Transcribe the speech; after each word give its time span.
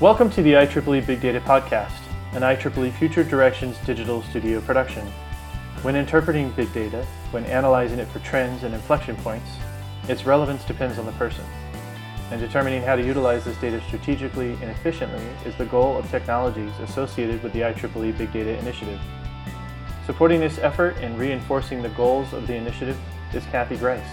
Welcome 0.00 0.30
to 0.30 0.44
the 0.44 0.52
IEEE 0.52 1.04
Big 1.04 1.20
Data 1.20 1.40
Podcast, 1.40 2.02
an 2.30 2.42
IEEE 2.42 2.92
Future 2.92 3.24
Directions 3.24 3.76
digital 3.84 4.22
studio 4.22 4.60
production. 4.60 5.04
When 5.82 5.96
interpreting 5.96 6.52
big 6.52 6.72
data, 6.72 7.04
when 7.32 7.44
analyzing 7.46 7.98
it 7.98 8.06
for 8.06 8.20
trends 8.20 8.62
and 8.62 8.76
inflection 8.76 9.16
points, 9.16 9.50
its 10.06 10.24
relevance 10.24 10.62
depends 10.62 11.00
on 11.00 11.06
the 11.06 11.10
person. 11.12 11.44
And 12.30 12.40
determining 12.40 12.80
how 12.80 12.94
to 12.94 13.04
utilize 13.04 13.44
this 13.44 13.56
data 13.56 13.82
strategically 13.88 14.52
and 14.62 14.70
efficiently 14.70 15.24
is 15.44 15.56
the 15.56 15.66
goal 15.66 15.98
of 15.98 16.08
technologies 16.12 16.70
associated 16.78 17.42
with 17.42 17.52
the 17.52 17.62
IEEE 17.62 18.16
Big 18.16 18.32
Data 18.32 18.56
Initiative. 18.56 19.00
Supporting 20.06 20.38
this 20.38 20.58
effort 20.58 20.96
and 20.98 21.18
reinforcing 21.18 21.82
the 21.82 21.88
goals 21.88 22.32
of 22.32 22.46
the 22.46 22.54
initiative 22.54 22.96
is 23.34 23.44
Kathy 23.46 23.76
Grise, 23.76 24.06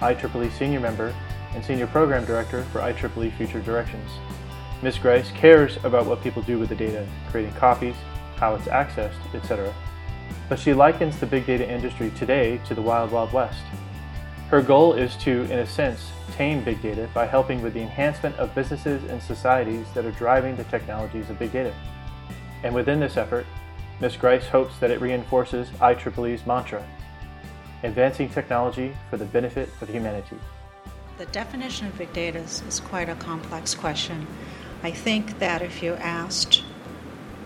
IEEE 0.00 0.50
Senior 0.58 0.80
Member 0.80 1.14
and 1.54 1.64
Senior 1.64 1.86
Program 1.86 2.24
Director 2.24 2.64
for 2.72 2.80
IEEE 2.80 3.36
Future 3.36 3.60
Directions. 3.60 4.10
Ms. 4.82 4.98
Grise 4.98 5.30
cares 5.32 5.76
about 5.84 6.06
what 6.06 6.22
people 6.22 6.42
do 6.42 6.58
with 6.58 6.68
the 6.68 6.76
data, 6.76 7.06
creating 7.30 7.54
copies, 7.54 7.96
how 8.36 8.54
it's 8.54 8.66
accessed, 8.66 9.34
etc. 9.34 9.74
But 10.48 10.58
she 10.58 10.72
likens 10.72 11.18
the 11.18 11.26
big 11.26 11.46
data 11.46 11.68
industry 11.68 12.10
today 12.16 12.60
to 12.66 12.74
the 12.74 12.82
Wild 12.82 13.10
Wild 13.10 13.32
West. 13.32 13.62
Her 14.48 14.62
goal 14.62 14.94
is 14.94 15.16
to, 15.16 15.42
in 15.50 15.58
a 15.58 15.66
sense, 15.66 16.10
tame 16.32 16.62
big 16.62 16.80
data 16.80 17.08
by 17.12 17.26
helping 17.26 17.60
with 17.60 17.74
the 17.74 17.82
enhancement 17.82 18.36
of 18.36 18.54
businesses 18.54 19.02
and 19.10 19.22
societies 19.22 19.86
that 19.94 20.04
are 20.04 20.12
driving 20.12 20.56
the 20.56 20.64
technologies 20.64 21.28
of 21.28 21.38
big 21.38 21.52
data. 21.52 21.74
And 22.62 22.74
within 22.74 23.00
this 23.00 23.16
effort, 23.16 23.46
Ms. 24.00 24.16
Grise 24.16 24.46
hopes 24.46 24.78
that 24.78 24.90
it 24.90 25.00
reinforces 25.00 25.68
IEEE's 25.80 26.46
mantra 26.46 26.84
advancing 27.82 28.28
technology 28.28 28.96
for 29.10 29.16
the 29.16 29.24
benefit 29.24 29.68
of 29.80 29.88
humanity. 29.88 30.36
The 31.16 31.26
definition 31.26 31.86
of 31.86 31.98
big 31.98 32.12
data 32.12 32.38
is, 32.38 32.62
is, 32.62 32.80
quite 32.80 33.08
a 33.08 33.14
complex 33.16 33.74
question. 33.74 34.26
I 34.82 34.92
think 34.92 35.40
that 35.40 35.60
if 35.60 35.82
you 35.82 35.94
asked 35.94 36.62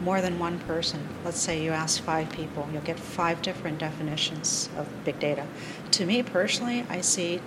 more 0.00 0.20
than 0.20 0.38
one 0.38 0.58
person, 0.60 1.06
let's 1.24 1.38
say 1.38 1.62
you 1.62 1.70
ask 1.70 2.02
five 2.02 2.30
people, 2.30 2.68
you'll 2.72 2.82
get 2.82 2.98
five 2.98 3.42
different 3.42 3.78
definitions 3.78 4.68
of 4.76 4.88
big 5.04 5.20
data. 5.20 5.46
To 5.92 6.06
me 6.06 6.22
personally, 6.22 6.84
I 6.88 7.02
see 7.02 7.40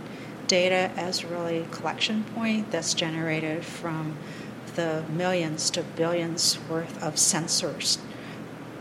data 0.48 0.92
as 0.95 1.26
really 1.26 1.59
a 1.59 1.66
collection 1.66 2.23
point 2.36 2.72
that's 2.72 2.94
generated 2.94 3.66
from 3.66 4.17
the 4.76 5.04
millions 5.09 5.70
to 5.72 5.84
billions 5.84 6.58
worth 6.70 7.02
of 7.02 7.16
sensors 7.16 7.98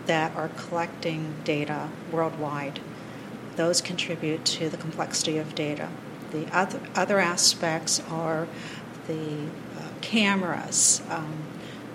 that 0.07 0.35
are 0.37 0.49
collecting 0.49 1.35
data 1.45 1.89
worldwide. 2.11 2.81
Those 3.57 3.81
contribute 3.81 4.45
to 4.45 4.69
the 4.69 4.77
complexity 4.77 5.39
of 5.39 5.55
data. 5.55 5.89
The 6.31 6.47
other, 6.57 6.81
other 6.95 7.19
aspects 7.19 8.03
are 8.11 8.49
the 9.07 9.47
uh, 9.79 9.89
cameras, 10.01 11.03
um, 11.11 11.33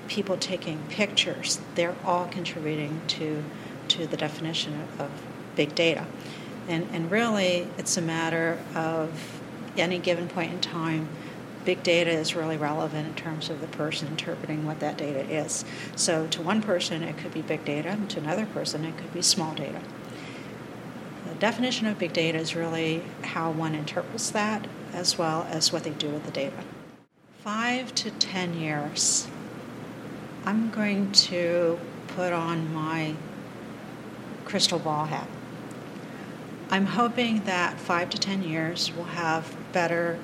people 0.08 0.38
taking 0.38 0.82
pictures. 0.90 1.60
They're 1.76 1.96
all 2.06 2.28
contributing 2.28 3.02
to, 3.08 3.44
to 3.90 4.08
the 4.08 4.18
definition 4.18 4.88
of 5.00 5.10
big 5.56 5.76
data. 5.76 6.06
And, 6.68 6.88
and 6.92 7.10
really, 7.10 7.68
it's 7.78 7.98
a 7.98 8.02
matter 8.02 8.60
of 8.76 9.42
any 9.78 10.00
given 10.00 10.28
point 10.28 10.54
in 10.54 10.60
time 10.60 11.08
big 11.68 11.84
data 11.84 12.10
is 12.10 12.34
really 12.34 12.56
relevant 12.56 13.06
in 13.06 13.14
terms 13.14 13.50
of 13.50 13.60
the 13.60 13.68
person 13.68 14.08
interpreting 14.08 14.66
what 14.66 14.80
that 14.80 14.98
data 14.98 15.20
is. 15.30 15.66
So, 15.98 16.26
to 16.28 16.42
one 16.42 16.62
person, 16.62 17.04
it 17.04 17.18
could 17.18 17.34
be 17.34 17.42
big 17.42 17.66
data, 17.66 17.90
and 17.90 18.10
to 18.12 18.20
another 18.20 18.46
person, 18.46 18.86
it 18.86 18.96
could 18.96 19.14
be 19.14 19.22
small 19.22 19.54
data. 19.54 19.82
The 21.28 21.36
definition 21.36 21.86
of 21.88 22.00
big 22.00 22.14
data 22.14 22.38
is 22.38 22.56
really 22.56 23.04
how 23.22 23.52
one 23.52 23.76
interprets 23.76 24.30
that 24.30 24.66
as 24.94 25.18
well 25.18 25.46
as 25.52 25.74
what 25.74 25.84
they 25.84 25.90
do 25.90 26.08
with 26.08 26.24
the 26.24 26.32
data. 26.32 26.64
Five 27.48 27.96
to 27.96 28.12
ten 28.12 28.56
years, 28.56 29.26
I'm 30.44 30.70
going 30.70 31.14
to 31.14 31.80
put 32.10 32.34
on 32.34 32.74
my 32.74 33.16
crystal 34.44 34.80
ball 34.80 35.06
hat. 35.06 35.30
I'm 36.70 36.88
hoping 36.88 37.46
that 37.46 37.80
five 37.80 38.10
to 38.10 38.18
ten 38.18 38.44
years 38.44 38.94
will 38.94 39.06
have 39.06 39.56
better 39.72 40.20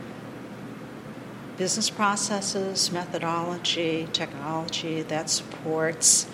business 1.55 1.89
processes, 1.89 2.91
methodology, 2.91 4.09
technology 4.11 5.01
that 5.03 5.29
supports 5.29 6.27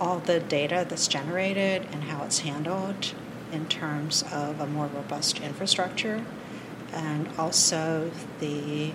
all 0.00 0.20
the 0.20 0.38
data 0.38 0.86
that's 0.88 1.08
generated 1.08 1.88
and 1.90 2.04
how 2.04 2.22
it's 2.22 2.38
handled 2.38 3.14
in 3.50 3.66
terms 3.66 4.22
of 4.30 4.60
a 4.60 4.66
more 4.68 4.86
robust 4.86 5.40
infrastructure 5.40 6.24
and 6.92 7.28
also 7.36 8.12
the 8.38 8.92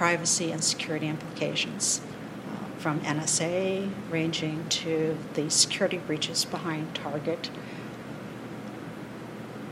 privacy 0.00 0.50
and 0.50 0.64
security 0.64 1.06
implications 1.06 2.00
uh, 2.48 2.64
from 2.78 2.98
NSA 3.00 3.92
ranging 4.08 4.66
to 4.70 5.14
the 5.34 5.50
security 5.50 5.98
breaches 5.98 6.46
behind 6.46 6.94
Target 6.94 7.50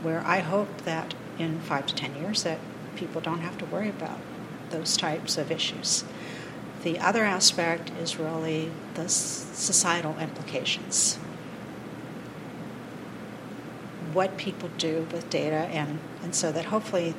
where 0.03 0.21
I 0.27 0.41
hope 0.41 0.83
that 0.83 1.15
in 1.39 1.59
5 1.61 1.87
to 1.87 1.95
10 1.95 2.15
years 2.17 2.43
that 2.43 2.59
people 2.95 3.19
don't 3.19 3.39
have 3.39 3.57
to 3.57 3.65
worry 3.65 3.89
about 3.89 4.19
those 4.69 4.95
types 4.97 5.35
of 5.39 5.49
issues. 5.49 6.03
The 6.83 6.99
other 6.99 7.25
aspect 7.25 7.89
is 7.99 8.19
really 8.19 8.71
the 8.93 9.09
societal 9.09 10.15
implications. 10.19 11.15
What 14.13 14.37
people 14.37 14.69
do 14.77 15.07
with 15.11 15.27
data, 15.31 15.67
and, 15.73 15.97
and 16.21 16.35
so 16.35 16.51
that 16.51 16.65
hopefully 16.65 17.15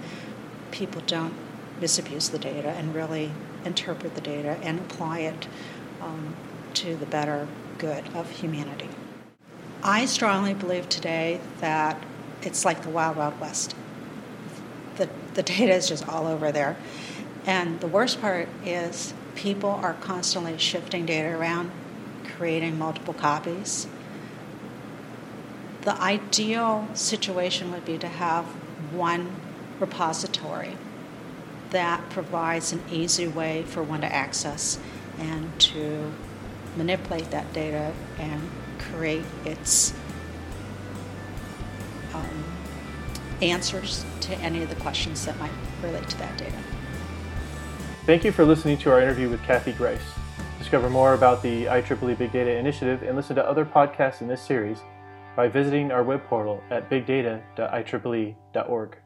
people 0.71 1.03
don't 1.09 1.35
misabuse 1.81 2.31
the 2.31 2.39
data 2.39 2.71
and 2.71 2.95
really 2.95 3.33
interpret 3.65 4.15
the 4.15 4.21
data 4.21 4.59
and 4.63 4.79
apply 4.79 5.21
it 5.21 5.49
um, 6.01 6.35
to 6.75 6.97
the 6.97 7.07
better 7.07 7.49
good 7.79 8.07
of 8.15 8.31
humanity. 8.31 8.89
I 9.83 10.05
strongly 10.05 10.55
believe 10.55 10.89
today 10.89 11.41
that 11.61 12.03
it's 12.43 12.65
like 12.65 12.83
the 12.83 12.91
Wild 12.91 13.17
Wild 13.17 13.41
West. 13.41 13.75
The, 14.97 15.09
the 15.35 15.43
data 15.43 15.73
is 15.73 15.89
just 15.89 16.07
all 16.09 16.27
over 16.27 16.53
there. 16.53 16.77
And 17.47 17.81
the 17.81 17.87
worst 17.87 18.21
part 18.21 18.49
is 18.65 19.15
people 19.35 19.71
are 19.71 19.95
constantly 19.95 20.59
shifting 20.59 21.07
data 21.07 21.29
around, 21.29 21.71
creating 22.37 22.79
multiple 22.79 23.15
copies. 23.15 23.87
The 25.83 25.99
ideal 25.99 26.89
situation 26.93 27.73
would 27.73 27.87
be 27.87 27.97
to 27.97 28.09
have 28.09 28.45
one 28.93 29.35
repository 29.79 30.77
that 31.71 32.09
provides 32.11 32.73
an 32.73 32.83
easy 32.91 33.29
way 33.29 33.63
for 33.63 33.83
one 33.83 34.01
to 34.01 34.13
access 34.13 34.79
and 35.19 35.59
to 35.61 36.13
manipulate 36.77 37.31
that 37.31 37.53
data 37.53 37.93
and 38.19 38.51
create 38.79 39.25
its 39.45 39.95
um, 42.15 42.45
answers 43.43 44.05
to 44.21 44.35
any 44.39 44.63
of 44.63 44.69
the 44.69 44.77
questions 44.77 45.27
that 45.27 45.39
might 45.39 45.51
relate 45.83 46.09
to 46.09 46.19
that 46.19 46.37
data. 46.39 46.57
Thank 48.07 48.25
you 48.25 48.33
for 48.33 48.45
listening 48.45 48.79
to 48.79 48.91
our 48.91 49.01
interview 49.01 49.29
with 49.29 49.43
Kathy 49.43 49.73
Grise. 49.73 50.01
Discover 50.59 50.91
more 50.91 51.15
about 51.15 51.43
the 51.43 51.67
IEEE 51.67 52.19
Big 52.19 52.33
Data 52.33 52.57
Initiative 52.57 53.03
and 53.03 53.17
listen 53.17 53.37
to 53.37 53.47
other 53.47 53.65
podcasts 53.65 54.21
in 54.21 54.29
this 54.29 54.43
series 54.43 54.79
by 55.37 55.49
visiting 55.49 55.93
our 55.93 56.03
web 56.03 56.25
portal 56.25 56.63
at 56.71 56.91
bigdata.ieee.org. 56.91 58.97